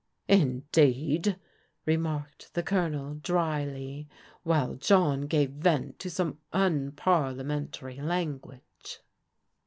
"Indeed!" 0.27 1.39
remarked 1.85 2.55
the 2.55 2.63
G)lonel 2.63 3.21
dryly, 3.21 4.07
while 4.41 4.73
John 4.73 5.27
gave 5.27 5.51
vent 5.51 5.99
to 5.99 6.09
some 6.09 6.39
unparliamentary 6.51 8.01
language. 8.01 9.01